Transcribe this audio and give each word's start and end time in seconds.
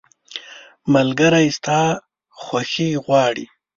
ملګری 0.93 1.47
ستا 1.57 1.81
خوښي 2.41 2.89
غواړي. 3.05 3.45